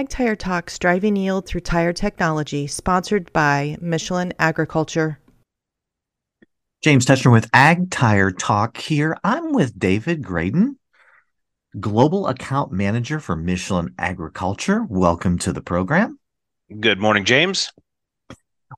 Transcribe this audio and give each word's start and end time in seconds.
Ag 0.00 0.08
Tire 0.08 0.34
Talks 0.34 0.78
Driving 0.78 1.14
Yield 1.14 1.44
Through 1.44 1.60
Tire 1.60 1.92
Technology, 1.92 2.66
sponsored 2.66 3.30
by 3.34 3.76
Michelin 3.82 4.32
Agriculture. 4.38 5.18
James 6.82 7.04
Teschner 7.04 7.30
with 7.30 7.50
Ag 7.52 7.90
Tire 7.90 8.30
Talk 8.30 8.78
here. 8.78 9.14
I'm 9.22 9.52
with 9.52 9.78
David 9.78 10.24
Graden, 10.24 10.78
Global 11.78 12.28
Account 12.28 12.72
Manager 12.72 13.20
for 13.20 13.36
Michelin 13.36 13.92
Agriculture. 13.98 14.86
Welcome 14.88 15.36
to 15.40 15.52
the 15.52 15.60
program. 15.60 16.18
Good 16.80 16.98
morning, 16.98 17.26
James. 17.26 17.70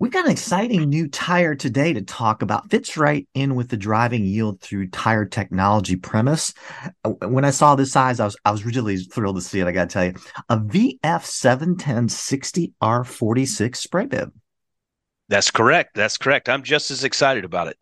We've 0.00 0.12
got 0.12 0.24
an 0.24 0.32
exciting 0.32 0.88
new 0.88 1.06
tire 1.06 1.54
today 1.54 1.92
to 1.92 2.00
talk 2.00 2.40
about. 2.40 2.70
Fits 2.70 2.96
right 2.96 3.28
in 3.34 3.54
with 3.54 3.68
the 3.68 3.76
driving 3.76 4.24
yield 4.24 4.60
through 4.60 4.88
tire 4.88 5.26
technology 5.26 5.96
premise. 5.96 6.54
Uh, 7.04 7.10
when 7.28 7.44
I 7.44 7.50
saw 7.50 7.74
this 7.74 7.92
size, 7.92 8.18
I 8.18 8.24
was 8.24 8.36
I 8.44 8.50
was 8.50 8.64
really 8.64 8.96
thrilled 8.96 9.36
to 9.36 9.42
see 9.42 9.60
it. 9.60 9.66
I 9.66 9.72
got 9.72 9.90
to 9.90 9.92
tell 9.92 10.04
you, 10.06 10.14
a 10.48 10.58
VF 10.58 11.24
710 11.24 12.08
60R46 12.08 13.76
spray 13.76 14.06
bib. 14.06 14.32
That's 15.28 15.50
correct. 15.50 15.94
That's 15.94 16.16
correct. 16.16 16.48
I'm 16.48 16.62
just 16.62 16.90
as 16.90 17.04
excited 17.04 17.44
about 17.44 17.68
it. 17.68 17.76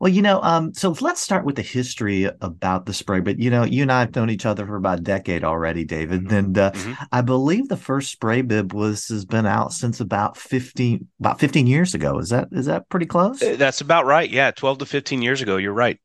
Well, 0.00 0.12
you 0.12 0.22
know, 0.22 0.40
um, 0.42 0.72
so 0.74 0.94
let's 1.00 1.20
start 1.20 1.44
with 1.44 1.56
the 1.56 1.62
history 1.62 2.24
about 2.40 2.86
the 2.86 2.94
spray. 2.94 3.20
But 3.20 3.40
you 3.40 3.50
know, 3.50 3.64
you 3.64 3.82
and 3.82 3.90
I 3.90 4.00
have 4.00 4.14
known 4.14 4.30
each 4.30 4.46
other 4.46 4.64
for 4.64 4.76
about 4.76 5.00
a 5.00 5.02
decade 5.02 5.42
already, 5.42 5.84
David. 5.84 6.24
Mm-hmm. 6.24 6.34
And 6.34 6.58
uh, 6.58 6.70
mm-hmm. 6.70 6.92
I 7.10 7.20
believe 7.20 7.68
the 7.68 7.76
first 7.76 8.12
spray 8.12 8.42
bib 8.42 8.72
was 8.72 9.08
has 9.08 9.24
been 9.24 9.46
out 9.46 9.72
since 9.72 10.00
about 10.00 10.36
fifteen 10.36 11.08
about 11.18 11.40
fifteen 11.40 11.66
years 11.66 11.94
ago. 11.94 12.18
Is 12.18 12.28
that 12.28 12.48
is 12.52 12.66
that 12.66 12.88
pretty 12.88 13.06
close? 13.06 13.42
Uh, 13.42 13.56
that's 13.56 13.80
about 13.80 14.06
right. 14.06 14.30
Yeah, 14.30 14.52
twelve 14.52 14.78
to 14.78 14.86
fifteen 14.86 15.20
years 15.22 15.42
ago. 15.42 15.56
You're 15.56 15.72
right. 15.72 15.98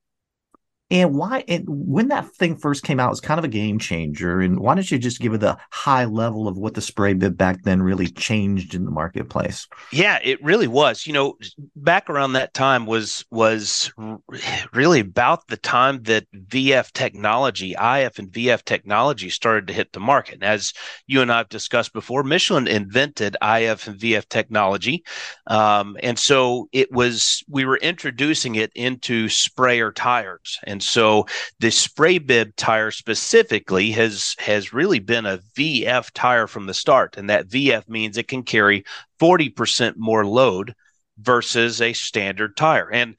And 0.93 1.15
why? 1.15 1.43
And 1.47 1.65
when 1.67 2.09
that 2.09 2.27
thing 2.35 2.55
first 2.55 2.83
came 2.83 2.99
out, 2.99 3.07
it 3.07 3.09
was 3.09 3.19
kind 3.19 3.39
of 3.39 3.43
a 3.43 3.47
game 3.47 3.79
changer. 3.79 4.41
And 4.41 4.59
why 4.59 4.75
don't 4.75 4.91
you 4.91 4.99
just 4.99 5.19
give 5.19 5.33
it 5.33 5.39
the 5.39 5.57
high 5.71 6.05
level 6.05 6.47
of 6.47 6.55
what 6.55 6.75
the 6.75 6.81
spray 6.81 7.15
bib 7.15 7.35
back 7.35 7.63
then 7.63 7.81
really 7.81 8.09
changed 8.09 8.75
in 8.75 8.85
the 8.85 8.91
marketplace? 8.91 9.67
Yeah, 9.91 10.19
it 10.23 10.41
really 10.43 10.67
was. 10.67 11.07
You 11.07 11.13
know, 11.13 11.37
back 11.75 12.11
around 12.11 12.33
that 12.33 12.53
time 12.53 12.85
was 12.85 13.25
was 13.31 13.91
really 14.73 14.99
about 14.99 15.47
the 15.47 15.57
time 15.57 16.03
that 16.03 16.31
VF 16.31 16.91
technology, 16.91 17.71
IF 17.71 18.19
and 18.19 18.31
VF 18.31 18.63
technology 18.63 19.31
started 19.31 19.65
to 19.65 19.73
hit 19.73 19.93
the 19.93 19.99
market. 19.99 20.35
And 20.35 20.43
as 20.43 20.73
you 21.07 21.23
and 21.23 21.31
I've 21.31 21.49
discussed 21.49 21.93
before, 21.93 22.21
Michelin 22.21 22.67
invented 22.67 23.35
IF 23.41 23.87
and 23.87 23.99
VF 23.99 24.29
technology, 24.29 25.03
um, 25.47 25.97
and 26.03 26.19
so 26.19 26.69
it 26.71 26.91
was 26.91 27.43
we 27.49 27.65
were 27.65 27.77
introducing 27.77 28.53
it 28.53 28.71
into 28.75 29.27
sprayer 29.27 29.91
tires 29.91 30.59
and 30.67 30.82
so 30.83 31.25
the 31.59 31.71
spray 31.71 32.17
bib 32.17 32.55
tire 32.55 32.91
specifically 32.91 33.91
has 33.91 34.35
has 34.39 34.73
really 34.73 34.99
been 34.99 35.25
a 35.25 35.39
VF 35.55 36.11
tire 36.13 36.47
from 36.47 36.65
the 36.65 36.73
start, 36.73 37.17
and 37.17 37.29
that 37.29 37.47
VF 37.47 37.87
means 37.87 38.17
it 38.17 38.27
can 38.27 38.43
carry 38.43 38.83
40% 39.19 39.95
more 39.97 40.25
load 40.25 40.75
versus 41.17 41.81
a 41.81 41.93
standard 41.93 42.57
tire. 42.57 42.91
And 42.91 43.15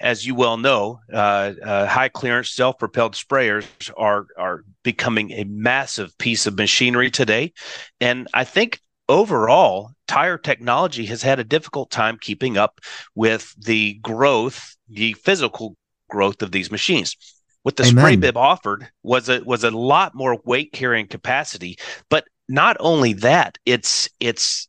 as 0.00 0.26
you 0.26 0.34
well 0.34 0.56
know, 0.56 1.00
uh, 1.12 1.52
uh, 1.62 1.86
high 1.86 2.08
clearance 2.08 2.50
self 2.50 2.78
propelled 2.78 3.14
sprayers 3.14 3.66
are 3.96 4.26
are 4.38 4.64
becoming 4.82 5.32
a 5.32 5.44
massive 5.44 6.16
piece 6.18 6.46
of 6.46 6.56
machinery 6.56 7.10
today, 7.10 7.52
and 8.00 8.26
I 8.32 8.44
think 8.44 8.80
overall 9.10 9.90
tire 10.06 10.38
technology 10.38 11.04
has 11.06 11.22
had 11.22 11.40
a 11.40 11.44
difficult 11.44 11.90
time 11.90 12.16
keeping 12.18 12.56
up 12.56 12.80
with 13.14 13.54
the 13.58 13.94
growth, 13.94 14.76
the 14.88 15.12
physical 15.14 15.74
growth 16.10 16.42
of 16.42 16.52
these 16.52 16.70
machines. 16.70 17.16
What 17.62 17.76
the 17.76 17.84
Amen. 17.84 18.02
spray 18.02 18.16
bib 18.16 18.36
offered 18.36 18.88
was 19.02 19.28
a 19.28 19.40
was 19.44 19.64
a 19.64 19.70
lot 19.70 20.14
more 20.14 20.40
weight 20.44 20.72
carrying 20.72 21.06
capacity, 21.06 21.78
but 22.08 22.24
not 22.48 22.76
only 22.80 23.12
that, 23.14 23.58
it's 23.66 24.08
it's 24.18 24.68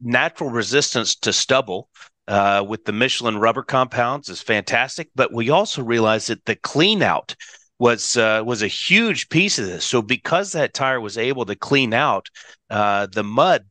natural 0.00 0.50
resistance 0.50 1.16
to 1.16 1.32
stubble 1.32 1.88
uh, 2.28 2.64
with 2.66 2.84
the 2.84 2.92
Michelin 2.92 3.38
rubber 3.38 3.62
compounds 3.62 4.28
is 4.28 4.40
fantastic. 4.40 5.08
But 5.14 5.32
we 5.32 5.50
also 5.50 5.82
realized 5.82 6.28
that 6.28 6.44
the 6.44 6.56
clean 6.56 7.02
out 7.02 7.34
was 7.78 8.16
uh, 8.16 8.42
was 8.44 8.62
a 8.62 8.68
huge 8.68 9.28
piece 9.28 9.58
of 9.58 9.66
this. 9.66 9.84
So 9.84 10.00
because 10.00 10.52
that 10.52 10.74
tire 10.74 11.00
was 11.00 11.18
able 11.18 11.44
to 11.46 11.56
clean 11.56 11.92
out 11.92 12.28
uh, 12.70 13.06
the 13.12 13.24
mud 13.24 13.64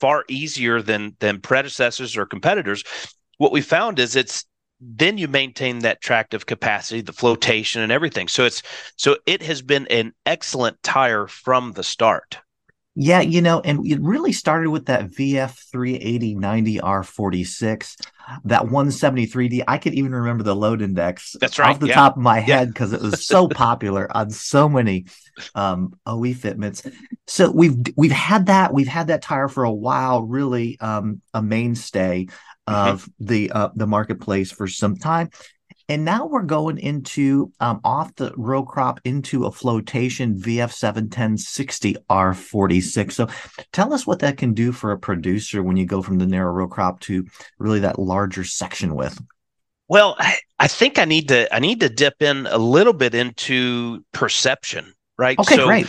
far 0.00 0.24
easier 0.28 0.82
than 0.82 1.16
than 1.20 1.40
predecessors 1.40 2.16
or 2.16 2.26
competitors, 2.26 2.84
what 3.38 3.52
we 3.52 3.60
found 3.60 3.98
is 3.98 4.16
it's 4.16 4.44
then 4.80 5.18
you 5.18 5.28
maintain 5.28 5.80
that 5.80 6.00
tractive 6.00 6.46
capacity, 6.46 7.00
the 7.00 7.12
flotation 7.12 7.82
and 7.82 7.92
everything. 7.92 8.28
So 8.28 8.44
it's 8.44 8.62
so 8.96 9.16
it 9.26 9.42
has 9.42 9.62
been 9.62 9.86
an 9.88 10.12
excellent 10.24 10.82
tire 10.82 11.26
from 11.26 11.72
the 11.72 11.82
start. 11.82 12.38
Yeah, 12.98 13.20
you 13.20 13.42
know, 13.42 13.60
and 13.60 13.86
it 13.86 14.00
really 14.00 14.32
started 14.32 14.70
with 14.70 14.86
that 14.86 15.10
VF 15.10 15.70
380 15.70 16.34
90R46, 16.36 18.06
that 18.46 18.62
173D. 18.62 19.64
I 19.68 19.76
could 19.76 19.92
even 19.92 20.14
remember 20.14 20.42
the 20.42 20.56
load 20.56 20.80
index 20.80 21.36
That's 21.38 21.58
right. 21.58 21.74
off 21.74 21.78
the 21.78 21.88
yeah. 21.88 21.94
top 21.94 22.16
of 22.16 22.22
my 22.22 22.40
head 22.40 22.68
because 22.68 22.92
yeah. 22.92 22.98
it 22.98 23.02
was 23.02 23.26
so 23.26 23.48
popular 23.50 24.08
on 24.16 24.30
so 24.30 24.66
many 24.66 25.04
um, 25.54 25.92
OE 26.06 26.32
fitments. 26.32 26.86
So 27.26 27.50
we've 27.50 27.76
we've 27.96 28.12
had 28.12 28.46
that 28.46 28.72
we've 28.72 28.88
had 28.88 29.08
that 29.08 29.20
tire 29.20 29.48
for 29.48 29.64
a 29.64 29.72
while, 29.72 30.22
really 30.22 30.80
um, 30.80 31.20
a 31.34 31.42
mainstay. 31.42 32.28
Mm-hmm. 32.68 32.88
of 32.88 33.02
mm-hmm. 33.02 33.24
the 33.26 33.52
uh, 33.52 33.68
the 33.76 33.86
marketplace 33.86 34.50
for 34.50 34.66
some 34.66 34.96
time. 34.96 35.30
And 35.88 36.04
now 36.04 36.26
we're 36.26 36.42
going 36.42 36.78
into 36.78 37.52
um, 37.60 37.80
off 37.84 38.12
the 38.16 38.32
row 38.36 38.64
crop 38.64 38.98
into 39.04 39.44
a 39.44 39.52
flotation 39.52 40.36
VF71060 40.36 41.96
R46. 42.10 43.12
So 43.12 43.28
tell 43.72 43.94
us 43.94 44.04
what 44.04 44.18
that 44.18 44.36
can 44.36 44.52
do 44.52 44.72
for 44.72 44.90
a 44.90 44.98
producer 44.98 45.62
when 45.62 45.76
you 45.76 45.86
go 45.86 46.02
from 46.02 46.18
the 46.18 46.26
narrow 46.26 46.52
row 46.52 46.66
crop 46.66 46.98
to 47.02 47.24
really 47.58 47.78
that 47.80 48.00
larger 48.00 48.42
section 48.42 48.96
width. 48.96 49.22
Well, 49.86 50.16
I 50.58 50.66
think 50.66 50.98
I 50.98 51.04
need 51.04 51.28
to 51.28 51.54
I 51.54 51.60
need 51.60 51.78
to 51.80 51.88
dip 51.88 52.20
in 52.20 52.48
a 52.48 52.58
little 52.58 52.92
bit 52.92 53.14
into 53.14 54.04
perception, 54.10 54.92
right? 55.16 55.38
Okay, 55.38 55.54
so 55.54 55.66
great. 55.66 55.86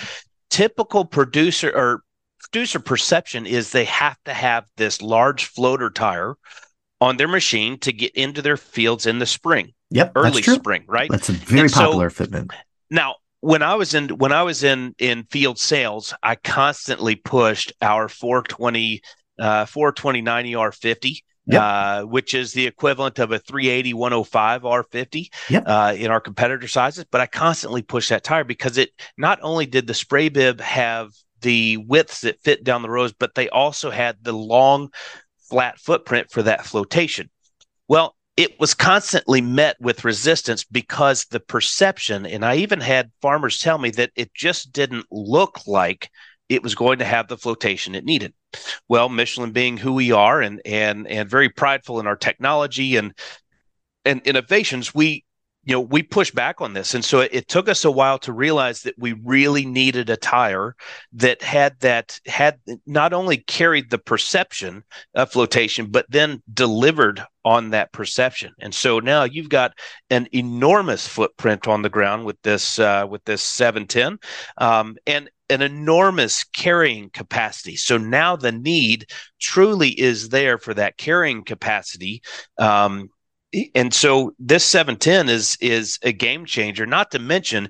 Typical 0.52 1.06
producer 1.06 1.72
or 1.76 2.04
producer 2.52 2.80
perception 2.80 3.48
is 3.48 3.72
they 3.72 3.86
have 3.86 4.18
to 4.26 4.34
have 4.34 4.66
this 4.78 5.02
large 5.02 5.46
floater 5.46 5.90
tire 5.90 6.36
on 7.00 7.18
their 7.18 7.28
machine 7.28 7.78
to 7.80 7.92
get 7.92 8.14
into 8.16 8.42
their 8.42 8.58
fields 8.58 9.06
in 9.06 9.20
the 9.20 9.26
spring. 9.26 9.74
Yep, 9.90 10.12
early 10.16 10.42
spring, 10.42 10.84
right? 10.88 11.10
That's 11.10 11.30
a 11.30 11.34
very 11.34 11.62
and 11.62 11.72
popular 11.72 12.10
so, 12.10 12.26
fitment. 12.26 12.52
Now, 12.90 13.16
when 13.42 13.62
I 13.62 13.76
was 13.76 13.94
in 13.94 14.10
when 14.10 14.32
I 14.32 14.44
was 14.44 14.64
in 14.64 14.96
in 15.00 15.24
field 15.26 15.60
sales, 15.60 16.14
I 16.24 16.36
constantly 16.36 17.16
pushed 17.16 17.72
our 17.82 18.10
420 18.10 19.02
uh 19.40 19.66
420 19.66 20.54
R50. 20.54 21.20
Yep. 21.50 21.62
Uh, 21.62 22.04
which 22.04 22.34
is 22.34 22.52
the 22.52 22.68
equivalent 22.68 23.20
of 23.20 23.32
a 23.32 23.40
380 23.40 23.94
105 23.94 24.64
R50 24.64 25.30
yep. 25.50 25.64
uh, 25.66 25.96
in 25.98 26.12
our 26.12 26.20
competitor 26.20 26.68
sizes. 26.68 27.06
But 27.10 27.22
I 27.22 27.26
constantly 27.26 27.82
push 27.82 28.10
that 28.10 28.26
tire 28.26 28.44
because 28.44 28.78
it 28.78 28.90
not 29.18 29.40
only 29.42 29.66
did 29.66 29.88
the 29.88 29.94
spray 29.94 30.28
bib 30.28 30.60
have 30.60 31.12
the 31.40 31.78
widths 31.78 32.20
that 32.22 32.42
fit 32.44 32.66
down 32.66 32.82
the 32.82 32.90
rows, 32.90 33.14
but 33.14 33.34
they 33.36 33.48
also 33.48 33.90
had 33.90 34.18
the 34.22 34.34
long 34.34 34.90
flat 35.50 35.80
footprint 35.80 36.32
for 36.32 36.44
that 36.44 36.66
flotation. 36.66 37.30
Well, 37.88 38.16
it 38.36 38.60
was 38.60 38.76
constantly 38.76 39.42
met 39.42 39.76
with 39.80 40.06
resistance 40.06 40.64
because 40.64 41.26
the 41.26 41.40
perception, 41.40 42.26
and 42.26 42.46
I 42.46 42.58
even 42.58 42.80
had 42.80 43.12
farmers 43.22 43.60
tell 43.60 43.80
me 43.80 43.90
that 43.92 44.12
it 44.16 44.34
just 44.34 44.72
didn't 44.72 45.08
look 45.10 45.66
like 45.66 46.10
it 46.48 46.64
was 46.64 46.76
going 46.76 47.00
to 47.00 47.06
have 47.06 47.28
the 47.28 47.38
flotation 47.38 47.96
it 47.96 48.06
needed. 48.06 48.34
Well, 48.88 49.10
Michelin 49.10 49.52
being 49.52 49.76
who 49.76 49.94
we 49.94 50.12
are 50.12 50.42
and 50.42 50.62
and 50.66 51.08
and 51.08 51.30
very 51.30 51.50
prideful 51.50 52.00
in 52.00 52.08
our 52.08 52.16
technology 52.16 52.96
and 52.96 53.14
and 54.06 54.22
innovations, 54.26 54.94
we 54.94 55.26
you 55.68 55.74
know 55.74 55.82
we 55.82 56.02
pushed 56.02 56.34
back 56.34 56.62
on 56.62 56.74
this 56.74 56.96
and 56.96 57.04
so 57.04 57.20
it, 57.20 57.30
it, 57.34 57.48
took 57.48 57.68
us 57.68 57.84
a 57.84 57.92
while 57.92 58.18
to 58.18 58.32
realize 58.32 58.82
that 58.82 58.98
we 58.98 59.14
really 59.24 59.66
needed 59.66 60.10
a 60.10 60.16
tire 60.18 60.76
that 61.12 61.42
had 61.44 61.78
that 61.82 62.20
had 62.26 62.60
not 62.86 63.14
only 63.14 63.38
carried 63.38 63.90
the 63.90 63.98
perception 63.98 64.84
of 65.14 65.32
flotation 65.32 65.88
but 65.92 66.06
then 66.10 66.42
delivered 66.54 67.22
on 67.44 67.70
that 67.70 67.92
perception 67.92 68.54
and 68.60 68.74
so 68.74 69.00
now 69.00 69.24
you've 69.24 69.50
got 69.50 69.74
an 70.10 70.28
enormous 70.32 71.06
footprint 71.06 71.68
on 71.68 71.82
the 71.82 71.90
ground 71.90 72.26
with 72.26 72.42
this 72.42 72.80
uh, 72.80 73.06
with 73.10 73.24
this 73.26 73.42
710 73.42 74.18
um, 74.58 74.96
and 75.06 75.30
an 75.50 75.62
enormous 75.62 76.44
carrying 76.44 77.10
capacity. 77.10 77.78
So 77.78 77.98
now 77.98 78.36
the 78.36 78.52
need 78.52 79.06
truly 79.40 79.92
is 79.92 80.28
there 80.28 80.58
for 80.58 80.74
that 80.74 80.98
carrying 80.98 81.46
capacity 81.46 82.22
um, 82.58 83.10
and 83.76 83.94
so 83.94 84.34
this 84.40 84.64
710 84.66 85.30
is 85.30 85.58
is 85.62 86.00
a 86.04 86.12
game 86.12 86.46
changer 86.46 86.86
not 86.86 87.12
to 87.12 87.20
mention 87.20 87.70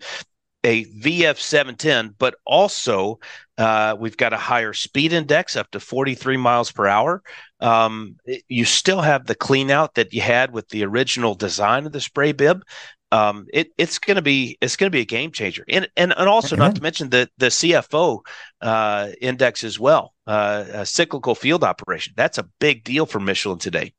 a 0.63 0.85
vf 0.85 1.38
710 1.38 2.15
but 2.18 2.35
also 2.45 3.19
uh, 3.59 3.95
we've 4.00 4.18
got 4.18 4.33
a 4.33 4.38
higher 4.38 4.74
speed 4.74 5.13
index 5.13 5.56
up 5.56 5.69
to 5.71 5.79
43 5.79 6.38
miles 6.38 6.71
per 6.71 6.88
hour 6.88 7.21
um, 7.59 8.15
you 8.47 8.65
still 8.65 9.01
have 9.01 9.25
the 9.25 9.35
clean 9.35 9.71
out 9.71 9.95
that 9.95 10.13
you 10.13 10.21
had 10.21 10.51
with 10.51 10.69
the 10.69 10.83
original 10.83 11.35
design 11.35 11.85
of 11.85 11.91
the 11.91 12.01
spray 12.01 12.31
bib 12.31 12.63
um, 13.12 13.45
it, 13.53 13.69
it's 13.77 14.00
going 14.00 14.15
to 14.15 14.21
be 14.21 14.57
it's 14.59 14.75
going 14.75 14.88
to 14.88 14.95
be 14.95 15.01
a 15.01 15.06
game 15.06 15.31
changer, 15.31 15.63
and 15.69 15.88
and 15.95 16.13
and 16.18 16.27
also 16.27 16.56
Amen. 16.56 16.68
not 16.68 16.75
to 16.75 16.81
mention 16.81 17.09
the 17.09 17.29
the 17.38 17.45
CFO 17.45 18.19
uh, 18.62 19.09
index 19.21 19.63
as 19.63 19.79
well, 19.79 20.13
uh, 20.25 20.83
cyclical 20.83 21.33
field 21.33 21.63
operation. 21.63 22.13
That's 22.18 22.38
a 22.38 22.50
big 22.59 22.83
deal 22.83 23.06
for 23.06 23.19
Michelin 23.19 23.59
today. 23.59 23.94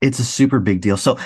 It's 0.00 0.18
a 0.18 0.24
super 0.24 0.60
big 0.60 0.80
deal. 0.80 0.96
So, 0.96 1.18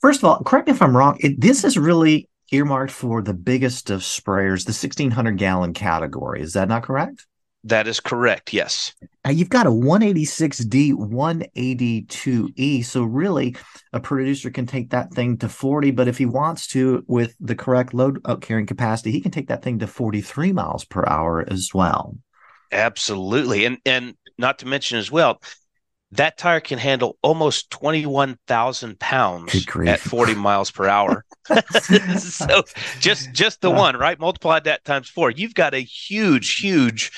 first 0.00 0.20
of 0.20 0.24
all, 0.24 0.42
correct 0.42 0.68
me 0.68 0.72
if 0.72 0.82
I'm 0.82 0.96
wrong. 0.96 1.16
It, 1.20 1.40
this 1.40 1.64
is 1.64 1.76
really 1.76 2.28
earmarked 2.52 2.92
for 2.92 3.22
the 3.22 3.34
biggest 3.34 3.90
of 3.90 4.00
sprayers, 4.00 4.64
the 4.64 4.70
1600 4.70 5.36
gallon 5.36 5.74
category. 5.74 6.40
Is 6.42 6.52
that 6.52 6.68
not 6.68 6.84
correct? 6.84 7.26
That 7.64 7.88
is 7.88 7.98
correct. 7.98 8.52
Yes. 8.52 8.92
Now 9.24 9.30
you've 9.30 9.48
got 9.48 9.66
a 9.66 9.70
186D, 9.70 10.92
182E. 10.92 12.84
So 12.84 13.02
really, 13.04 13.56
a 13.94 14.00
producer 14.00 14.50
can 14.50 14.66
take 14.66 14.90
that 14.90 15.14
thing 15.14 15.38
to 15.38 15.48
40. 15.48 15.90
But 15.92 16.06
if 16.06 16.18
he 16.18 16.26
wants 16.26 16.66
to, 16.68 17.02
with 17.08 17.34
the 17.40 17.54
correct 17.54 17.94
load 17.94 18.20
uh, 18.26 18.36
carrying 18.36 18.66
capacity, 18.66 19.12
he 19.12 19.22
can 19.22 19.30
take 19.30 19.48
that 19.48 19.62
thing 19.62 19.78
to 19.78 19.86
43 19.86 20.52
miles 20.52 20.84
per 20.84 21.06
hour 21.06 21.42
as 21.50 21.70
well. 21.72 22.18
Absolutely, 22.70 23.64
and 23.64 23.78
and 23.86 24.14
not 24.36 24.58
to 24.58 24.66
mention 24.66 24.98
as 24.98 25.10
well, 25.10 25.40
that 26.16 26.38
tire 26.38 26.60
can 26.60 26.78
handle 26.78 27.18
almost 27.22 27.70
21,000 27.70 28.98
pounds 28.98 29.66
at 29.86 30.00
40 30.00 30.34
miles 30.34 30.70
per 30.70 30.88
hour. 30.88 31.24
so 32.18 32.62
just 33.00 33.32
just 33.32 33.60
the 33.60 33.70
one, 33.70 33.96
right? 33.96 34.18
Multiply 34.18 34.60
that 34.60 34.84
times 34.84 35.08
4. 35.08 35.30
You've 35.30 35.54
got 35.54 35.74
a 35.74 35.80
huge 35.80 36.56
huge 36.56 37.12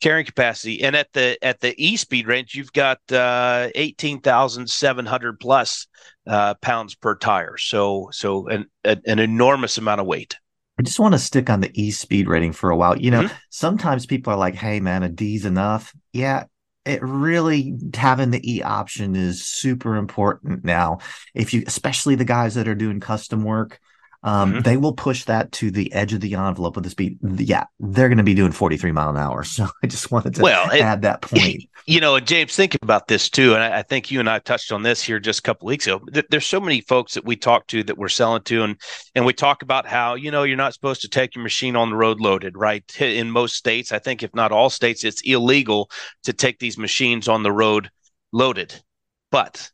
carrying 0.00 0.24
capacity 0.24 0.82
and 0.82 0.96
at 0.96 1.12
the 1.12 1.36
at 1.42 1.60
the 1.60 1.74
E 1.76 1.94
speed 1.94 2.26
range 2.26 2.54
you've 2.54 2.72
got 2.72 2.98
uh 3.12 3.68
18,700 3.74 5.38
plus 5.38 5.86
uh, 6.26 6.54
pounds 6.54 6.94
per 6.94 7.16
tire. 7.16 7.56
So 7.56 8.08
so 8.12 8.48
an, 8.48 8.66
an 8.84 9.02
an 9.06 9.18
enormous 9.18 9.78
amount 9.78 10.00
of 10.00 10.06
weight. 10.06 10.36
I 10.78 10.82
just 10.82 11.00
want 11.00 11.12
to 11.12 11.18
stick 11.18 11.50
on 11.50 11.60
the 11.60 11.70
E 11.74 11.90
speed 11.90 12.26
rating 12.26 12.52
for 12.52 12.70
a 12.70 12.76
while. 12.76 12.96
You 12.96 13.10
know, 13.10 13.22
mm-hmm. 13.24 13.36
sometimes 13.50 14.06
people 14.06 14.32
are 14.32 14.38
like, 14.38 14.54
"Hey 14.54 14.80
man, 14.80 15.02
a 15.02 15.08
D's 15.08 15.44
enough." 15.44 15.92
Yeah, 16.12 16.44
it 16.84 17.02
really 17.02 17.78
having 17.94 18.30
the 18.30 18.54
e 18.54 18.62
option 18.62 19.14
is 19.14 19.46
super 19.46 19.96
important 19.96 20.64
now. 20.64 20.98
If 21.34 21.52
you 21.52 21.62
especially 21.66 22.14
the 22.14 22.24
guys 22.24 22.54
that 22.54 22.68
are 22.68 22.74
doing 22.74 23.00
custom 23.00 23.44
work 23.44 23.80
um, 24.22 24.52
mm-hmm. 24.52 24.60
they 24.60 24.76
will 24.76 24.92
push 24.92 25.24
that 25.24 25.50
to 25.52 25.70
the 25.70 25.92
edge 25.92 26.12
of 26.12 26.20
the 26.20 26.34
envelope 26.34 26.76
of 26.76 26.82
the 26.82 26.90
speed. 26.90 27.18
Yeah 27.22 27.64
they're 27.80 28.08
going 28.08 28.18
to 28.18 28.24
be 28.24 28.34
doing 28.34 28.52
43 28.52 28.92
mile 28.92 29.10
an 29.10 29.16
hour. 29.16 29.44
So 29.50 29.66
i 29.82 29.86
just 29.86 30.10
wanted 30.12 30.36
to 30.36 30.42
well, 30.42 30.70
add 30.70 30.98
it, 30.98 31.02
that 31.02 31.20
point. 31.22 31.64
you 31.84 32.00
know 32.00 32.14
and 32.14 32.26
james 32.26 32.54
think 32.54 32.76
about 32.82 33.08
this 33.08 33.28
too 33.28 33.54
and 33.54 33.62
I, 33.62 33.80
I, 33.80 33.82
think 33.82 34.10
you 34.10 34.20
and 34.20 34.30
i 34.30 34.38
touched 34.38 34.70
on 34.70 34.82
this 34.82 35.02
here 35.02 35.18
just 35.18 35.40
a 35.40 35.42
couple 35.42 35.66
weeks 35.66 35.86
ago. 35.86 36.00
There's 36.30 36.46
so 36.46 36.60
many 36.60 36.80
folks 36.82 37.14
that 37.14 37.24
we 37.24 37.36
talk 37.36 37.66
to 37.68 37.82
that 37.82 37.98
we're 37.98 38.08
selling 38.08 38.42
to 38.42 38.62
and 38.62 38.76
and 39.14 39.26
we 39.26 39.32
talk 39.32 39.62
about 39.62 39.86
how 39.86 40.14
you 40.14 40.30
know 40.30 40.44
you're 40.44 40.56
not 40.56 40.72
supposed 40.72 41.00
to 41.02 41.08
take 41.08 41.34
your 41.34 41.42
machine 41.42 41.74
on 41.74 41.90
the 41.90 41.96
road 41.96 42.20
loaded 42.20 42.56
right? 42.56 42.84
In 43.00 43.30
most 43.30 43.56
states 43.56 43.92
i 43.92 43.98
think 43.98 44.22
if 44.22 44.34
not 44.34 44.52
all 44.52 44.70
states 44.70 45.04
it's 45.04 45.22
illegal 45.22 45.90
to 46.22 46.32
take 46.32 46.58
these 46.58 46.78
machines 46.78 47.28
on 47.28 47.42
the 47.42 47.52
road 47.52 47.90
loaded. 48.32 48.74
But 49.30 49.70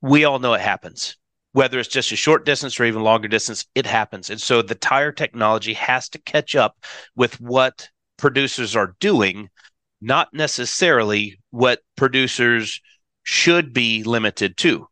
we 0.00 0.24
all 0.24 0.38
know 0.38 0.54
it 0.54 0.60
happens 0.60 1.16
whether 1.52 1.78
it's 1.78 1.88
just 1.88 2.12
a 2.12 2.16
short 2.16 2.44
distance 2.44 2.78
or 2.80 2.84
even 2.84 3.02
longer 3.02 3.28
distance, 3.28 3.66
it 3.74 3.86
happens. 3.86 4.30
And 4.30 4.40
so 4.40 4.62
the 4.62 4.74
tire 4.74 5.12
technology 5.12 5.74
has 5.74 6.08
to 6.10 6.18
catch 6.18 6.56
up 6.56 6.76
with 7.14 7.40
what 7.40 7.88
producers 8.16 8.74
are 8.74 8.96
doing, 9.00 9.50
not 10.00 10.32
necessarily 10.32 11.38
what 11.50 11.80
producers 11.96 12.80
should 13.22 13.72
be 13.72 14.02
limited 14.02 14.56
to. 14.58 14.88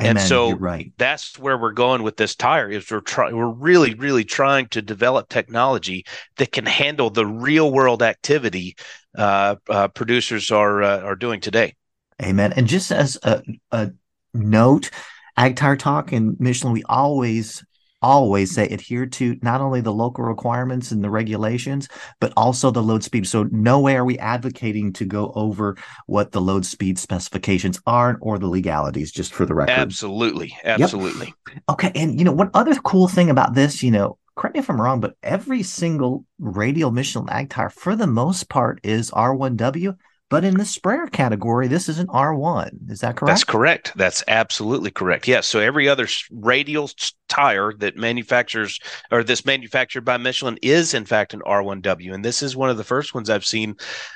Amen. 0.00 0.16
And 0.16 0.20
so 0.20 0.52
right. 0.52 0.92
that's 0.96 1.36
where 1.38 1.58
we're 1.58 1.72
going 1.72 2.04
with 2.04 2.16
this 2.16 2.36
tire 2.36 2.70
is 2.70 2.88
we're 2.88 3.00
trying 3.00 3.36
we're 3.36 3.48
really 3.48 3.94
really 3.94 4.22
trying 4.22 4.68
to 4.68 4.80
develop 4.80 5.28
technology 5.28 6.04
that 6.36 6.52
can 6.52 6.66
handle 6.66 7.10
the 7.10 7.26
real 7.26 7.72
world 7.72 8.00
activity 8.00 8.76
uh, 9.16 9.56
uh, 9.68 9.88
producers 9.88 10.52
are 10.52 10.84
uh, 10.84 11.00
are 11.00 11.16
doing 11.16 11.40
today. 11.40 11.74
Amen. 12.22 12.52
And 12.52 12.68
just 12.68 12.92
as 12.92 13.18
a, 13.24 13.42
a 13.72 13.90
note, 14.32 14.90
Ag 15.38 15.54
Tire 15.54 15.76
Talk 15.76 16.10
and 16.10 16.38
Michelin, 16.40 16.72
we 16.72 16.82
always 16.88 17.64
always 18.00 18.54
say 18.54 18.64
adhere 18.68 19.06
to 19.06 19.36
not 19.42 19.60
only 19.60 19.80
the 19.80 19.92
local 19.92 20.24
requirements 20.24 20.92
and 20.92 21.02
the 21.02 21.10
regulations, 21.10 21.88
but 22.20 22.32
also 22.36 22.70
the 22.70 22.82
load 22.82 23.02
speed. 23.02 23.26
So 23.26 23.44
no 23.50 23.80
way 23.80 23.96
are 23.96 24.04
we 24.04 24.18
advocating 24.18 24.92
to 24.94 25.04
go 25.04 25.32
over 25.34 25.76
what 26.06 26.32
the 26.32 26.40
load 26.40 26.64
speed 26.64 26.98
specifications 26.98 27.80
are 27.86 28.18
or 28.20 28.38
the 28.38 28.46
legalities, 28.46 29.10
just 29.10 29.32
for 29.32 29.46
the 29.46 29.54
record. 29.54 29.72
Absolutely. 29.72 30.56
Absolutely. 30.64 31.34
Yep. 31.48 31.62
Okay. 31.70 31.92
And 31.94 32.18
you 32.18 32.24
know, 32.24 32.32
one 32.32 32.50
other 32.54 32.74
cool 32.74 33.08
thing 33.08 33.30
about 33.30 33.54
this, 33.54 33.82
you 33.82 33.90
know, 33.90 34.18
correct 34.36 34.54
me 34.54 34.60
if 34.60 34.70
I'm 34.70 34.80
wrong, 34.80 35.00
but 35.00 35.16
every 35.22 35.62
single 35.62 36.24
radial 36.38 36.90
Michelin 36.90 37.28
ag 37.30 37.50
tire, 37.50 37.70
for 37.70 37.96
the 37.96 38.06
most 38.06 38.48
part, 38.48 38.80
is 38.82 39.10
R1W 39.10 39.96
but 40.30 40.44
in 40.44 40.56
the 40.56 40.64
sprayer 40.64 41.06
category, 41.06 41.68
this 41.68 41.88
is 41.88 41.98
an 41.98 42.06
R1. 42.08 42.90
Is 42.90 43.00
that 43.00 43.16
correct? 43.16 43.28
That's 43.28 43.44
correct. 43.44 43.92
That's 43.96 44.22
absolutely 44.28 44.90
correct. 44.90 45.26
Yes. 45.26 45.46
So 45.46 45.58
every 45.58 45.88
other 45.88 46.06
radial 46.30 46.90
tire 47.28 47.72
that 47.78 47.96
manufactures 47.96 48.78
or 49.10 49.24
this 49.24 49.46
manufactured 49.46 50.02
by 50.02 50.18
Michelin 50.18 50.58
is 50.62 50.92
in 50.92 51.06
fact 51.06 51.34
an 51.34 51.40
R1W, 51.40 52.12
and 52.12 52.24
this 52.24 52.42
is 52.42 52.56
one 52.56 52.68
of 52.70 52.76
the 52.76 52.84
first 52.84 53.14
ones 53.14 53.30
I've 53.30 53.46
seen 53.46 53.74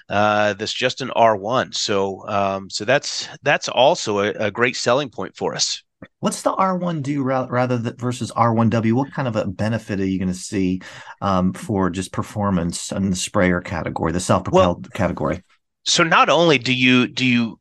uh, 0.09 0.55
that's 0.55 0.73
just 0.73 1.01
an 1.01 1.11
R1. 1.17 1.75
So 1.75 2.29
um, 2.29 2.69
so 2.69 2.85
that's 2.85 3.29
that's 3.43 3.69
also 3.69 4.21
a, 4.21 4.31
a 4.33 4.51
great 4.51 4.77
selling 4.77 5.09
point 5.09 5.37
for 5.37 5.55
us. 5.55 5.83
What's 6.21 6.43
the 6.43 6.53
R1 6.53 7.03
do 7.03 7.23
rather 7.23 7.79
than 7.79 7.97
versus 7.97 8.33
R1W? 8.33 8.93
What 8.93 9.13
kind 9.13 9.29
of 9.29 9.37
a 9.37 9.47
benefit 9.47 10.01
are 10.01 10.05
you 10.05 10.19
going 10.19 10.29
to 10.29 10.35
see 10.35 10.83
um, 11.21 11.53
for 11.53 11.91
just 11.91 12.13
performance 12.13 12.91
in 12.93 13.11
the 13.11 13.17
sprayer 13.17 13.61
category, 13.61 14.13
the 14.13 14.21
self-propelled 14.21 14.87
well, 14.87 14.91
category? 14.95 15.43
So 15.85 16.03
not 16.03 16.29
only 16.29 16.59
do 16.59 16.73
you 16.73 17.09
do 17.09 17.27
you 17.27 17.59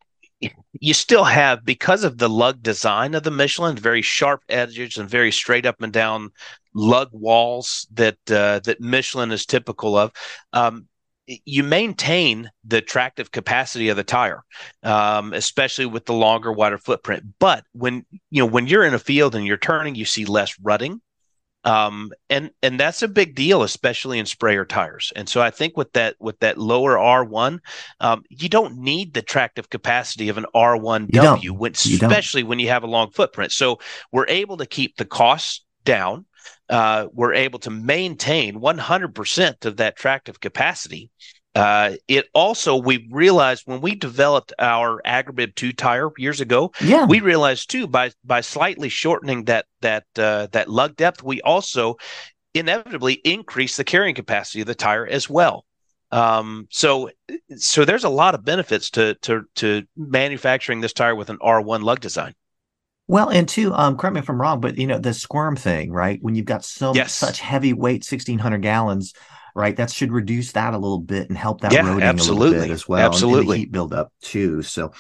you 0.79 0.93
still 0.93 1.23
have 1.23 1.63
because 1.65 2.03
of 2.03 2.17
the 2.17 2.29
lug 2.29 2.63
design 2.63 3.13
of 3.13 3.23
the 3.23 3.31
Michelin, 3.31 3.75
very 3.75 4.01
sharp 4.01 4.41
edges 4.49 4.97
and 4.97 5.09
very 5.09 5.31
straight 5.31 5.65
up 5.65 5.81
and 5.81 5.93
down 5.93 6.31
lug 6.73 7.09
walls 7.11 7.87
that 7.93 8.17
uh, 8.29 8.59
that 8.59 8.79
Michelin 8.79 9.31
is 9.31 9.45
typical 9.45 9.97
of. 9.97 10.11
Um, 10.53 10.87
you 11.27 11.63
maintain 11.63 12.49
the 12.65 12.81
tractive 12.81 13.31
capacity 13.31 13.89
of 13.89 13.97
the 13.97 14.03
tire, 14.03 14.43
um, 14.83 15.33
especially 15.33 15.85
with 15.85 16.05
the 16.05 16.13
longer, 16.13 16.51
wider 16.51 16.77
footprint. 16.77 17.23
But 17.39 17.63
when 17.73 18.05
you 18.31 18.41
know 18.41 18.47
when 18.47 18.67
you're 18.67 18.85
in 18.85 18.93
a 18.93 18.99
field 18.99 19.35
and 19.35 19.45
you're 19.45 19.57
turning, 19.57 19.95
you 19.95 20.05
see 20.05 20.25
less 20.25 20.57
rutting 20.59 21.01
um, 21.63 22.11
and 22.29 22.51
and 22.63 22.79
that's 22.79 23.01
a 23.03 23.07
big 23.07 23.35
deal, 23.35 23.61
especially 23.63 24.17
in 24.19 24.25
sprayer 24.25 24.65
tires. 24.65 25.13
And 25.15 25.29
so 25.29 25.41
I 25.41 25.51
think 25.51 25.77
with 25.77 25.93
that 25.93 26.15
with 26.19 26.39
that 26.39 26.57
lower 26.57 26.95
R1, 26.95 27.59
um, 27.99 28.23
you 28.29 28.49
don't 28.49 28.77
need 28.77 29.13
the 29.13 29.21
tractive 29.21 29.69
capacity 29.69 30.29
of 30.29 30.37
an 30.37 30.45
R1W, 30.55 31.09
especially 32.09 32.43
when 32.43 32.59
you 32.59 32.69
have 32.69 32.83
a 32.83 32.87
long 32.87 33.11
footprint. 33.11 33.51
So 33.51 33.79
we're 34.11 34.27
able 34.27 34.57
to 34.57 34.65
keep 34.65 34.97
the 34.97 35.05
costs 35.05 35.63
down. 35.85 36.25
Uh, 36.69 37.07
we're 37.13 37.33
able 37.33 37.59
to 37.59 37.69
maintain 37.69 38.59
100% 38.59 39.65
of 39.65 39.77
that 39.77 39.97
tractive 39.97 40.39
capacity 40.39 41.11
uh, 41.53 41.93
it 42.07 42.27
also 42.33 42.77
we 42.77 43.07
realized 43.11 43.63
when 43.65 43.81
we 43.81 43.95
developed 43.95 44.53
our 44.57 45.01
Agribib 45.05 45.55
two 45.55 45.73
tire 45.73 46.09
years 46.17 46.39
ago, 46.39 46.71
yeah, 46.81 47.05
we 47.05 47.19
realized 47.19 47.69
too 47.69 47.87
by 47.87 48.11
by 48.23 48.41
slightly 48.41 48.89
shortening 48.89 49.45
that 49.45 49.65
that 49.81 50.05
uh, 50.17 50.47
that 50.51 50.69
lug 50.69 50.95
depth, 50.95 51.23
we 51.23 51.41
also 51.41 51.97
inevitably 52.53 53.13
increase 53.13 53.75
the 53.75 53.83
carrying 53.83 54.15
capacity 54.15 54.61
of 54.61 54.67
the 54.67 54.75
tire 54.75 55.05
as 55.05 55.29
well. 55.29 55.65
Um, 56.11 56.67
so 56.69 57.09
so 57.57 57.83
there's 57.83 58.05
a 58.05 58.09
lot 58.09 58.33
of 58.33 58.45
benefits 58.45 58.89
to 58.91 59.15
to 59.15 59.43
to 59.55 59.83
manufacturing 59.97 60.79
this 60.79 60.93
tire 60.93 61.15
with 61.15 61.29
an 61.29 61.37
R1 61.39 61.83
lug 61.83 61.99
design. 61.99 62.33
Well, 63.07 63.29
and 63.29 63.47
two, 63.47 63.73
um, 63.73 63.97
correct 63.97 64.13
me 64.13 64.19
if 64.21 64.29
I'm 64.29 64.39
wrong, 64.39 64.61
but 64.61 64.77
you 64.77 64.87
know 64.87 64.99
the 64.99 65.13
squirm 65.13 65.57
thing, 65.57 65.91
right? 65.91 66.17
When 66.21 66.35
you've 66.35 66.45
got 66.45 66.63
so 66.63 66.93
yes. 66.93 67.13
such 67.13 67.41
heavy 67.41 67.73
weight, 67.73 68.05
1600 68.09 68.61
gallons, 68.61 69.13
right? 69.55 69.75
That 69.75 69.91
should 69.91 70.11
reduce 70.11 70.51
that 70.53 70.73
a 70.73 70.77
little 70.77 70.99
bit 70.99 71.29
and 71.29 71.37
help 71.37 71.61
that 71.61 71.73
yeah, 71.73 71.83
roading 71.83 72.03
absolutely. 72.03 72.45
a 72.45 72.49
little 72.49 72.67
bit 72.67 72.73
as 72.73 72.87
well. 72.87 73.05
Absolutely. 73.05 73.55
And, 73.55 73.59
heat 73.59 73.71
build 73.71 73.93
up 73.93 74.11
too. 74.21 74.61
So 74.61 74.91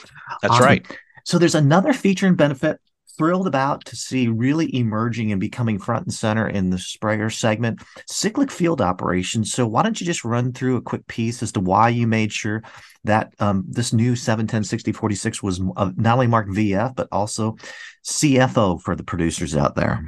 that's 0.41 0.53
awesome. 0.53 0.65
right. 0.65 0.97
So 1.23 1.37
there's 1.37 1.55
another 1.55 1.93
feature 1.93 2.27
and 2.27 2.37
benefit 2.37 2.79
thrilled 3.17 3.47
about 3.47 3.85
to 3.85 3.95
see 3.95 4.27
really 4.27 4.75
emerging 4.75 5.31
and 5.31 5.39
becoming 5.39 5.77
front 5.77 6.05
and 6.05 6.13
center 6.13 6.47
in 6.47 6.69
the 6.69 6.77
sprayer 6.77 7.29
segment 7.29 7.81
cyclic 8.07 8.49
field 8.49 8.81
operations 8.81 9.51
so 9.51 9.67
why 9.67 9.83
don't 9.83 9.99
you 9.99 10.05
just 10.05 10.25
run 10.25 10.51
through 10.51 10.77
a 10.77 10.81
quick 10.81 11.05
piece 11.07 11.43
as 11.43 11.51
to 11.51 11.59
why 11.59 11.89
you 11.89 12.07
made 12.07 12.31
sure 12.31 12.63
that 13.03 13.33
um, 13.39 13.63
this 13.67 13.93
new 13.93 14.15
710 14.15 14.63
6046 14.63 15.43
was 15.43 15.61
uh, 15.75 15.91
not 15.97 16.13
only 16.13 16.27
marked 16.27 16.49
vf 16.49 16.95
but 16.95 17.07
also 17.11 17.55
cfo 18.03 18.81
for 18.81 18.95
the 18.95 19.03
producers 19.03 19.55
out 19.55 19.75
there 19.75 20.03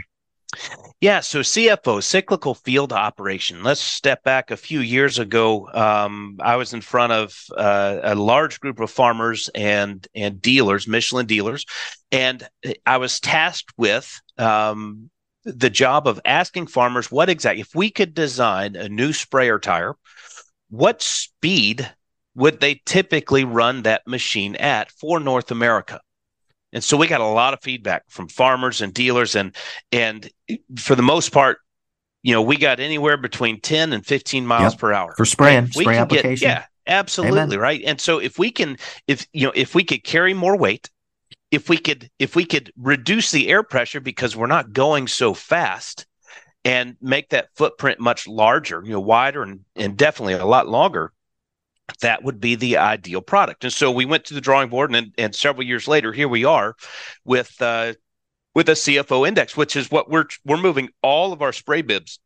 yeah, 1.03 1.19
so 1.19 1.41
CFO, 1.41 2.01
cyclical 2.01 2.55
field 2.55 2.93
operation. 2.93 3.61
Let's 3.61 3.81
step 3.81 4.23
back 4.23 4.51
a 4.51 4.55
few 4.55 4.79
years 4.79 5.19
ago. 5.19 5.69
Um, 5.73 6.37
I 6.39 6.55
was 6.55 6.71
in 6.73 6.79
front 6.79 7.11
of 7.11 7.37
uh, 7.57 7.99
a 8.03 8.15
large 8.15 8.61
group 8.61 8.79
of 8.79 8.89
farmers 8.89 9.49
and 9.53 10.07
and 10.15 10.41
dealers, 10.41 10.87
Michelin 10.87 11.25
dealers, 11.25 11.65
and 12.13 12.47
I 12.85 12.95
was 12.95 13.19
tasked 13.19 13.73
with 13.75 14.21
um, 14.37 15.09
the 15.43 15.69
job 15.69 16.07
of 16.07 16.21
asking 16.23 16.67
farmers 16.67 17.11
what 17.11 17.29
exactly, 17.29 17.59
if 17.59 17.75
we 17.75 17.89
could 17.89 18.13
design 18.13 18.77
a 18.77 18.87
new 18.87 19.11
sprayer 19.11 19.59
tire, 19.59 19.95
what 20.69 21.01
speed 21.01 21.91
would 22.33 22.61
they 22.61 22.81
typically 22.85 23.43
run 23.43 23.81
that 23.81 24.07
machine 24.07 24.55
at 24.55 24.89
for 24.89 25.19
North 25.19 25.51
America? 25.51 25.99
And 26.73 26.83
so 26.83 26.97
we 26.97 27.07
got 27.07 27.21
a 27.21 27.25
lot 27.25 27.53
of 27.53 27.61
feedback 27.61 28.03
from 28.09 28.27
farmers 28.27 28.81
and 28.81 28.93
dealers, 28.93 29.35
and 29.35 29.55
and 29.91 30.29
for 30.77 30.95
the 30.95 31.03
most 31.03 31.31
part, 31.31 31.59
you 32.23 32.33
know, 32.33 32.41
we 32.41 32.57
got 32.57 32.79
anywhere 32.79 33.17
between 33.17 33.61
10 33.61 33.93
and 33.93 34.05
15 34.05 34.45
miles 34.45 34.73
yep. 34.73 34.79
per 34.79 34.91
hour 34.91 35.13
for 35.15 35.25
spraying, 35.25 35.67
spray 35.67 35.97
application. 35.97 36.47
Get, 36.47 36.59
yeah, 36.59 36.65
absolutely 36.87 37.39
Amen. 37.39 37.59
right. 37.59 37.81
And 37.85 38.01
so 38.01 38.17
if 38.19 38.39
we 38.39 38.51
can, 38.51 38.77
if 39.07 39.27
you 39.33 39.45
know, 39.45 39.53
if 39.55 39.75
we 39.75 39.83
could 39.83 40.03
carry 40.03 40.33
more 40.33 40.57
weight, 40.57 40.89
if 41.51 41.69
we 41.69 41.77
could, 41.77 42.09
if 42.19 42.35
we 42.35 42.45
could 42.45 42.73
reduce 42.77 43.31
the 43.31 43.49
air 43.49 43.63
pressure 43.63 43.99
because 43.99 44.35
we're 44.35 44.47
not 44.47 44.73
going 44.73 45.07
so 45.07 45.33
fast, 45.33 46.07
and 46.65 46.95
make 47.01 47.29
that 47.29 47.49
footprint 47.55 47.99
much 47.99 48.27
larger, 48.27 48.81
you 48.85 48.93
know, 48.93 48.99
wider 48.99 49.43
and 49.43 49.61
and 49.75 49.97
definitely 49.97 50.33
a 50.33 50.45
lot 50.45 50.67
longer, 50.67 51.11
that 52.01 52.23
would 52.23 52.39
be 52.39 52.55
the 52.55 52.77
ideal 52.77 53.21
product. 53.21 53.63
And 53.63 53.73
so 53.73 53.91
we 53.91 54.05
went 54.05 54.25
to 54.25 54.33
the 54.33 54.41
drawing 54.41 54.69
board, 54.69 54.93
and 54.93 55.13
and 55.17 55.35
several 55.35 55.65
years 55.65 55.87
later, 55.87 56.13
here 56.13 56.27
we 56.27 56.45
are 56.45 56.75
with 57.25 57.55
uh, 57.61 57.93
with 58.55 58.69
a 58.69 58.73
CFO 58.73 59.27
index, 59.27 59.57
which 59.57 59.75
is 59.75 59.91
what 59.91 60.09
we're 60.09 60.27
we're 60.45 60.57
moving 60.57 60.89
all 61.01 61.33
of 61.33 61.41
our 61.41 61.53
spray 61.53 61.81
bibs 61.81 62.19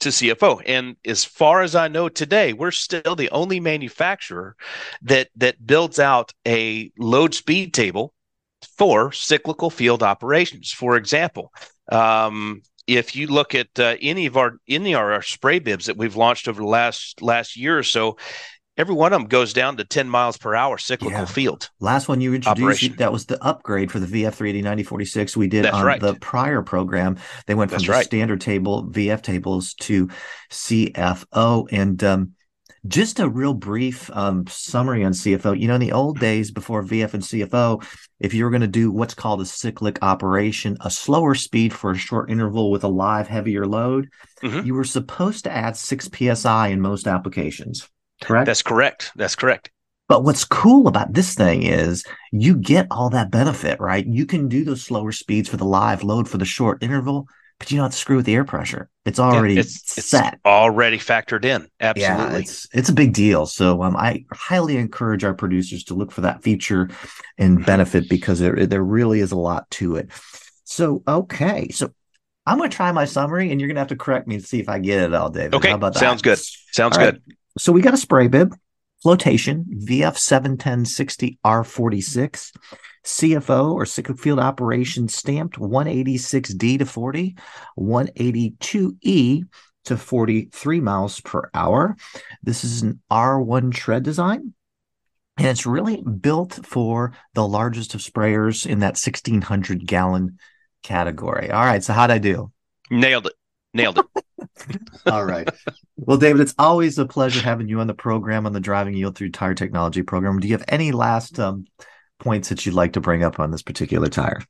to 0.00 0.08
CFO. 0.08 0.62
And 0.66 0.96
as 1.04 1.24
far 1.24 1.62
as 1.62 1.74
I 1.74 1.88
know 1.88 2.08
today, 2.08 2.52
we're 2.52 2.70
still 2.70 3.16
the 3.16 3.30
only 3.30 3.60
manufacturer 3.60 4.56
that 5.02 5.28
that 5.36 5.66
builds 5.66 5.98
out 5.98 6.32
a 6.46 6.90
load 6.98 7.34
speed 7.34 7.74
table 7.74 8.14
for 8.76 9.12
cyclical 9.12 9.70
field 9.70 10.02
operations. 10.02 10.72
For 10.72 10.96
example, 10.96 11.52
um, 11.90 12.62
if 12.86 13.16
you 13.16 13.26
look 13.26 13.54
at 13.54 13.68
uh, 13.78 13.96
any 14.00 14.26
of 14.26 14.36
our 14.36 14.58
any 14.68 14.94
of 14.94 15.00
our 15.00 15.22
spray 15.22 15.58
bibs 15.58 15.86
that 15.86 15.96
we've 15.96 16.16
launched 16.16 16.48
over 16.48 16.60
the 16.60 16.68
last 16.68 17.22
last 17.22 17.56
year 17.56 17.78
or 17.78 17.82
so, 17.82 18.16
every 18.76 18.94
one 18.94 19.12
of 19.12 19.20
them 19.20 19.28
goes 19.28 19.52
down 19.52 19.76
to 19.76 19.84
10 19.84 20.08
miles 20.08 20.36
per 20.36 20.54
hour 20.54 20.78
cyclical 20.78 21.20
yeah. 21.20 21.24
field. 21.24 21.70
Last 21.80 22.08
one 22.08 22.20
you 22.20 22.34
introduced, 22.34 22.98
that 22.98 23.12
was 23.12 23.26
the 23.26 23.42
upgrade 23.42 23.90
for 23.90 23.98
the 23.98 24.06
VF 24.06 24.34
380 24.34 24.62
9046 24.62 25.36
we 25.36 25.48
did 25.48 25.64
That's 25.64 25.76
on 25.76 25.84
right. 25.84 26.00
the 26.00 26.14
prior 26.14 26.62
program. 26.62 27.18
They 27.46 27.54
went 27.54 27.70
from 27.70 27.78
That's 27.78 27.86
the 27.86 27.92
right. 27.92 28.04
standard 28.04 28.40
table, 28.40 28.84
VF 28.84 29.22
tables 29.22 29.74
to 29.74 30.08
CFO. 30.50 31.68
And 31.70 32.02
um, 32.02 32.32
just 32.86 33.18
a 33.18 33.28
real 33.28 33.54
brief 33.54 34.10
um, 34.12 34.46
summary 34.46 35.04
on 35.04 35.12
CFO. 35.12 35.58
You 35.58 35.68
know, 35.68 35.76
in 35.76 35.80
the 35.80 35.92
old 35.92 36.18
days 36.18 36.50
before 36.50 36.82
VF 36.84 37.14
and 37.14 37.22
CFO, 37.22 37.84
if 38.20 38.34
you 38.34 38.44
were 38.44 38.50
going 38.50 38.60
to 38.60 38.66
do 38.66 38.90
what's 38.90 39.14
called 39.14 39.40
a 39.40 39.46
cyclic 39.46 39.98
operation, 40.02 40.76
a 40.80 40.90
slower 40.90 41.34
speed 41.34 41.72
for 41.72 41.92
a 41.92 41.96
short 41.96 42.30
interval 42.30 42.70
with 42.70 42.84
a 42.84 42.88
live 42.88 43.28
heavier 43.28 43.66
load, 43.66 44.10
mm-hmm. 44.42 44.66
you 44.66 44.74
were 44.74 44.84
supposed 44.84 45.44
to 45.44 45.52
add 45.52 45.76
six 45.76 46.10
psi 46.12 46.68
in 46.68 46.80
most 46.80 47.06
applications. 47.06 47.88
Correct. 48.22 48.46
That's 48.46 48.62
correct. 48.62 49.12
That's 49.16 49.34
correct. 49.34 49.70
But 50.08 50.22
what's 50.22 50.44
cool 50.44 50.86
about 50.86 51.14
this 51.14 51.34
thing 51.34 51.62
is 51.62 52.04
you 52.30 52.56
get 52.56 52.86
all 52.90 53.10
that 53.10 53.30
benefit, 53.30 53.80
right? 53.80 54.06
You 54.06 54.26
can 54.26 54.48
do 54.48 54.64
those 54.64 54.82
slower 54.82 55.12
speeds 55.12 55.48
for 55.48 55.56
the 55.56 55.64
live 55.64 56.04
load 56.04 56.28
for 56.28 56.36
the 56.36 56.44
short 56.44 56.82
interval, 56.82 57.26
but 57.58 57.70
you 57.70 57.78
don't 57.78 57.84
have 57.84 57.92
to 57.92 57.98
screw 57.98 58.16
with 58.16 58.26
the 58.26 58.34
air 58.34 58.44
pressure. 58.44 58.90
It's 59.06 59.18
already 59.18 59.54
yeah, 59.54 59.60
it's, 59.60 60.04
set, 60.04 60.38
already 60.44 60.98
factored 60.98 61.46
in. 61.46 61.68
Absolutely, 61.80 62.24
yeah, 62.34 62.38
it's 62.38 62.68
it's 62.74 62.88
a 62.90 62.94
big 62.94 63.14
deal. 63.14 63.46
So 63.46 63.82
um, 63.82 63.96
I 63.96 64.24
highly 64.30 64.76
encourage 64.76 65.24
our 65.24 65.34
producers 65.34 65.84
to 65.84 65.94
look 65.94 66.12
for 66.12 66.20
that 66.22 66.42
feature 66.42 66.90
and 67.38 67.64
benefit 67.64 68.08
because 68.10 68.40
there 68.40 68.66
there 68.66 68.84
really 68.84 69.20
is 69.20 69.32
a 69.32 69.38
lot 69.38 69.70
to 69.72 69.96
it. 69.96 70.10
So 70.64 71.02
okay, 71.08 71.68
so 71.68 71.90
I'm 72.46 72.58
going 72.58 72.68
to 72.68 72.76
try 72.76 72.92
my 72.92 73.06
summary, 73.06 73.50
and 73.50 73.60
you're 73.60 73.68
going 73.68 73.76
to 73.76 73.80
have 73.80 73.88
to 73.88 73.96
correct 73.96 74.26
me 74.26 74.38
to 74.38 74.46
see 74.46 74.60
if 74.60 74.68
I 74.68 74.78
get 74.78 75.00
it 75.00 75.14
all, 75.14 75.30
David. 75.30 75.54
Okay, 75.54 75.70
How 75.70 75.76
about 75.76 75.94
that? 75.94 76.00
Sounds 76.00 76.20
good. 76.20 76.38
Sounds 76.72 76.98
all 76.98 77.04
good. 77.04 77.22
Right. 77.26 77.36
So 77.56 77.72
we 77.72 77.82
got 77.82 77.94
a 77.94 77.98
spray 77.98 78.28
bib, 78.28 78.54
flotation, 79.02 79.64
VF 79.86 80.16
71060 80.16 81.38
R46, 81.44 82.52
CFO 83.04 83.72
or 83.72 83.86
cyclic 83.86 84.18
field 84.18 84.40
operations 84.40 85.14
stamped 85.14 85.58
186D 85.58 86.78
to 86.78 86.86
40, 86.86 87.36
182E 87.78 89.44
to 89.84 89.96
43 89.96 90.80
miles 90.80 91.20
per 91.20 91.50
hour. 91.54 91.96
This 92.42 92.64
is 92.64 92.82
an 92.82 93.00
R1 93.10 93.72
tread 93.72 94.02
design. 94.02 94.54
And 95.36 95.48
it's 95.48 95.66
really 95.66 96.00
built 96.02 96.60
for 96.64 97.12
the 97.34 97.46
largest 97.46 97.94
of 97.94 98.00
sprayers 98.00 98.66
in 98.66 98.80
that 98.80 98.96
1600 98.96 99.86
gallon 99.86 100.38
category. 100.82 101.50
All 101.50 101.64
right. 101.64 101.82
So, 101.82 101.92
how'd 101.92 102.12
I 102.12 102.18
do? 102.18 102.52
Nailed 102.88 103.26
it. 103.26 103.32
Nailed 103.74 103.98
it. 103.98 104.80
All 105.06 105.24
right. 105.24 105.48
Well, 105.96 106.16
David, 106.16 106.40
it's 106.40 106.54
always 106.58 106.96
a 106.98 107.06
pleasure 107.06 107.40
having 107.40 107.68
you 107.68 107.80
on 107.80 107.88
the 107.88 107.94
program 107.94 108.46
on 108.46 108.52
the 108.52 108.60
Driving 108.60 108.94
Yield 108.94 109.16
Through 109.16 109.32
Tire 109.32 109.54
Technology 109.54 110.02
program. 110.02 110.38
Do 110.38 110.46
you 110.46 110.54
have 110.54 110.64
any 110.68 110.92
last 110.92 111.38
um, 111.40 111.66
points 112.20 112.48
that 112.48 112.64
you'd 112.64 112.74
like 112.74 112.92
to 112.94 113.00
bring 113.00 113.24
up 113.24 113.40
on 113.40 113.50
this 113.50 113.62
particular 113.62 114.08
tire? 114.08 114.40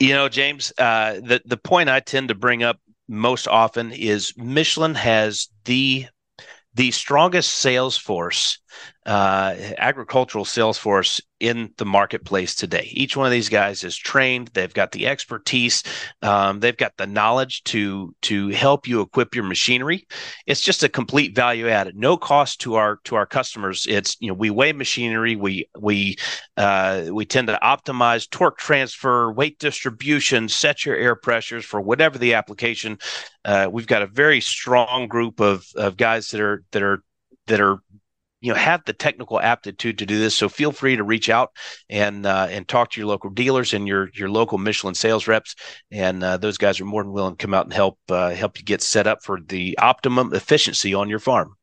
You 0.00 0.12
know, 0.14 0.28
James, 0.28 0.72
uh, 0.76 1.14
the 1.14 1.40
the 1.44 1.56
point 1.56 1.88
I 1.88 2.00
tend 2.00 2.28
to 2.28 2.34
bring 2.34 2.64
up 2.64 2.80
most 3.08 3.46
often 3.46 3.92
is 3.92 4.34
Michelin 4.36 4.96
has 4.96 5.48
the 5.64 6.06
the 6.74 6.90
strongest 6.90 7.52
sales 7.52 7.96
force, 7.96 8.58
uh, 9.06 9.54
agricultural 9.78 10.44
sales 10.44 10.76
force 10.76 11.20
in 11.44 11.70
the 11.76 11.84
marketplace 11.84 12.54
today. 12.54 12.88
Each 12.90 13.18
one 13.18 13.26
of 13.26 13.32
these 13.32 13.50
guys 13.50 13.84
is 13.84 13.98
trained. 13.98 14.48
They've 14.54 14.72
got 14.72 14.92
the 14.92 15.06
expertise. 15.06 15.82
Um, 16.22 16.60
they've 16.60 16.76
got 16.76 16.96
the 16.96 17.06
knowledge 17.06 17.64
to 17.64 18.14
to 18.22 18.48
help 18.48 18.88
you 18.88 19.02
equip 19.02 19.34
your 19.34 19.44
machinery. 19.44 20.06
It's 20.46 20.62
just 20.62 20.82
a 20.82 20.88
complete 20.88 21.34
value 21.34 21.68
added, 21.68 21.96
no 21.96 22.16
cost 22.16 22.62
to 22.62 22.76
our 22.76 22.96
to 23.04 23.16
our 23.16 23.26
customers. 23.26 23.84
It's 23.86 24.16
you 24.20 24.28
know 24.28 24.34
we 24.34 24.48
weigh 24.48 24.72
machinery. 24.72 25.36
We 25.36 25.68
we 25.78 26.16
uh, 26.56 27.08
we 27.10 27.26
tend 27.26 27.48
to 27.48 27.58
optimize 27.62 28.28
torque 28.30 28.56
transfer, 28.56 29.30
weight 29.30 29.58
distribution, 29.58 30.48
set 30.48 30.86
your 30.86 30.96
air 30.96 31.14
pressures 31.14 31.66
for 31.66 31.78
whatever 31.78 32.16
the 32.16 32.32
application. 32.32 32.98
Uh, 33.44 33.68
we've 33.70 33.86
got 33.86 34.00
a 34.00 34.06
very 34.06 34.40
strong 34.40 35.08
group 35.08 35.40
of 35.40 35.66
of 35.76 35.98
guys 35.98 36.30
that 36.30 36.40
are 36.40 36.64
that 36.72 36.82
are 36.82 37.04
that 37.48 37.60
are 37.60 37.80
you 38.44 38.52
know 38.52 38.58
have 38.58 38.84
the 38.84 38.92
technical 38.92 39.40
aptitude 39.40 39.96
to 39.98 40.04
do 40.04 40.18
this. 40.18 40.36
So 40.36 40.50
feel 40.50 40.70
free 40.70 40.96
to 40.96 41.02
reach 41.02 41.30
out 41.30 41.52
and 41.88 42.26
uh, 42.26 42.46
and 42.50 42.68
talk 42.68 42.90
to 42.90 43.00
your 43.00 43.08
local 43.08 43.30
dealers 43.30 43.72
and 43.72 43.88
your 43.88 44.10
your 44.12 44.28
local 44.28 44.58
Michelin 44.58 44.94
sales 44.94 45.26
reps, 45.26 45.56
and 45.90 46.22
uh, 46.22 46.36
those 46.36 46.58
guys 46.58 46.78
are 46.78 46.84
more 46.84 47.02
than 47.02 47.12
willing 47.12 47.36
to 47.36 47.42
come 47.42 47.54
out 47.54 47.64
and 47.64 47.72
help 47.72 47.98
uh, 48.10 48.30
help 48.30 48.58
you 48.58 48.64
get 48.64 48.82
set 48.82 49.06
up 49.06 49.24
for 49.24 49.40
the 49.40 49.78
optimum 49.78 50.34
efficiency 50.34 50.92
on 50.92 51.08
your 51.08 51.20
farm. 51.20 51.54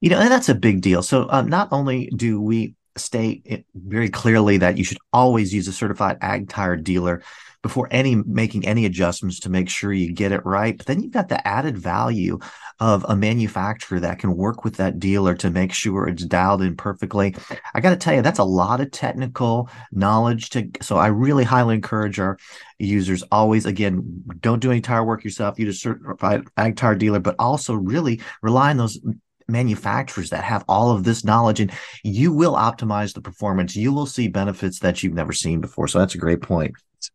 You 0.00 0.08
know, 0.08 0.18
and 0.18 0.30
that's 0.30 0.48
a 0.48 0.54
big 0.54 0.80
deal. 0.80 1.02
So 1.02 1.26
um, 1.28 1.50
not 1.50 1.68
only 1.72 2.10
do 2.16 2.40
we 2.40 2.74
state 2.98 3.64
very 3.74 4.08
clearly 4.08 4.58
that 4.58 4.78
you 4.78 4.84
should 4.84 4.98
always 5.12 5.52
use 5.52 5.68
a 5.68 5.72
certified 5.72 6.18
ag 6.20 6.48
tire 6.48 6.76
dealer 6.76 7.22
before 7.62 7.88
any 7.90 8.14
making 8.14 8.64
any 8.66 8.86
adjustments 8.86 9.40
to 9.40 9.50
make 9.50 9.68
sure 9.68 9.92
you 9.92 10.12
get 10.12 10.30
it 10.30 10.44
right. 10.46 10.76
But 10.76 10.86
then 10.86 11.02
you've 11.02 11.12
got 11.12 11.28
the 11.28 11.46
added 11.46 11.76
value 11.76 12.38
of 12.78 13.04
a 13.08 13.16
manufacturer 13.16 13.98
that 14.00 14.20
can 14.20 14.36
work 14.36 14.62
with 14.64 14.76
that 14.76 15.00
dealer 15.00 15.34
to 15.34 15.50
make 15.50 15.72
sure 15.72 16.06
it's 16.06 16.24
dialed 16.24 16.62
in 16.62 16.76
perfectly. 16.76 17.34
I 17.74 17.80
got 17.80 17.90
to 17.90 17.96
tell 17.96 18.14
you, 18.14 18.22
that's 18.22 18.38
a 18.38 18.44
lot 18.44 18.80
of 18.80 18.92
technical 18.92 19.68
knowledge 19.90 20.50
to. 20.50 20.70
So 20.80 20.96
I 20.96 21.08
really 21.08 21.42
highly 21.42 21.74
encourage 21.74 22.20
our 22.20 22.38
users 22.78 23.24
always, 23.32 23.66
again, 23.66 24.22
don't 24.40 24.60
do 24.60 24.70
any 24.70 24.80
tire 24.80 25.04
work 25.04 25.24
yourself. 25.24 25.58
Use 25.58 25.74
a 25.74 25.78
certified 25.78 26.44
ag 26.56 26.76
tire 26.76 26.94
dealer, 26.94 27.18
but 27.18 27.34
also 27.40 27.74
really 27.74 28.20
rely 28.40 28.70
on 28.70 28.76
those 28.76 29.00
manufacturers 29.48 30.30
that 30.30 30.44
have 30.44 30.64
all 30.68 30.90
of 30.90 31.04
this 31.04 31.24
knowledge 31.24 31.60
and 31.60 31.72
you 32.04 32.32
will 32.32 32.54
optimize 32.54 33.14
the 33.14 33.20
performance. 33.20 33.74
You 33.74 33.92
will 33.92 34.06
see 34.06 34.28
benefits 34.28 34.80
that 34.80 35.02
you've 35.02 35.14
never 35.14 35.32
seen 35.32 35.60
before. 35.60 35.88
So 35.88 35.98
that's 35.98 36.14
a 36.14 36.18
great 36.18 36.42
point. 36.42 36.74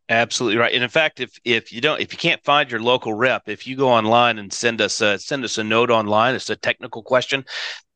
Absolutely 0.10 0.58
right. 0.58 0.74
And 0.74 0.84
in 0.84 0.90
fact 0.90 1.20
if 1.20 1.38
if 1.44 1.72
you 1.72 1.82
don't 1.82 2.00
if 2.00 2.12
you 2.12 2.18
can't 2.18 2.44
find 2.44 2.72
your 2.72 2.82
local 2.82 3.14
rep 3.14 3.48
if 3.48 3.68
you 3.68 3.76
go 3.76 3.90
online 3.90 4.40
and 4.40 4.52
send 4.52 4.82
us 4.82 5.02
a 5.02 5.20
send 5.20 5.44
us 5.44 5.58
a 5.58 5.64
note 5.64 5.92
online 5.92 6.36
it's 6.36 6.50
a 6.50 6.56
technical 6.56 7.04
question. 7.04 7.46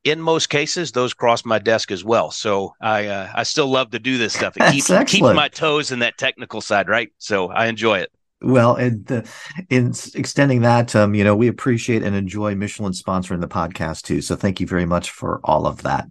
In 0.04 0.22
most 0.22 0.50
cases 0.50 0.92
those 0.92 1.14
cross 1.14 1.46
my 1.46 1.60
desk 1.60 1.92
as 1.92 2.04
well. 2.04 2.30
So 2.32 2.74
i 2.82 3.08
uh, 3.08 3.32
i 3.34 3.44
still 3.44 3.68
love 3.68 3.92
to 3.92 4.00
do 4.00 4.18
this 4.18 4.34
stuff. 4.34 4.58
It 4.58 4.72
keeps, 4.72 4.88
keeps 5.12 5.22
my 5.22 5.48
toes 5.48 5.92
in 5.92 6.00
that 6.00 6.18
technical 6.18 6.62
side 6.62 6.90
right? 6.90 7.10
So 7.18 7.50
i 7.50 7.68
enjoy 7.68 8.00
it 8.00 8.12
well, 8.42 8.76
and 8.76 9.12
uh, 9.12 9.24
in 9.70 9.94
extending 10.14 10.62
that, 10.62 10.96
um, 10.96 11.16
you 11.16 11.24
know, 11.24 11.36
we 11.36 11.48
appreciate 11.48 12.04
and 12.04 12.16
enjoy 12.16 12.56
Michelin 12.56 12.94
sponsoring 12.94 13.42
the 13.42 13.48
podcast 13.48 14.04
too. 14.04 14.22
So 14.22 14.36
thank 14.36 14.60
you 14.60 14.68
very 14.68 14.86
much 14.86 15.12
for 15.12 15.40
all 15.44 15.66
of 15.66 15.84
that. 15.84 16.08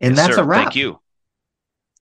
And 0.00 0.16
yes, 0.16 0.26
that's 0.26 0.36
sir. 0.36 0.42
a 0.42 0.44
wrap. 0.44 0.64
Thank 0.64 0.76
you. 0.76 0.98